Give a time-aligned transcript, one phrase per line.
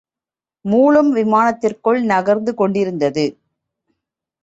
[0.65, 3.25] மூலம் விமானத்திற்குள் நகர்ந்து கொண்டிருந்தது.